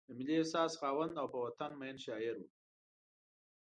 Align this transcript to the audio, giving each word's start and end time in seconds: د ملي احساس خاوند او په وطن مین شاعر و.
د 0.07 0.09
ملي 0.17 0.35
احساس 0.39 0.71
خاوند 0.81 1.13
او 1.21 1.27
په 1.33 1.37
وطن 1.45 1.71
مین 1.79 1.95
شاعر 2.05 2.35
و. 2.39 2.43